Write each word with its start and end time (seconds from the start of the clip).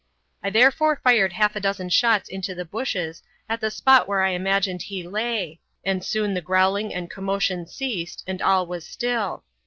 I 0.43 0.49
therefore 0.49 0.99
fired 1.03 1.33
half 1.33 1.55
a 1.55 1.59
dozen 1.59 1.89
shots 1.89 2.27
into 2.27 2.55
the 2.55 2.65
bushes 2.65 3.21
at 3.47 3.61
the 3.61 3.69
spot 3.69 4.07
where 4.07 4.23
I 4.23 4.29
imagined 4.31 4.81
he 4.81 5.07
lay, 5.07 5.59
and 5.85 6.03
soon 6.03 6.33
the 6.33 6.41
growling 6.41 6.91
and 6.91 7.07
commotion 7.07 7.67
ceased, 7.67 8.23
and 8.25 8.41
all 8.41 8.65
was 8.65 8.83
still. 8.83 9.43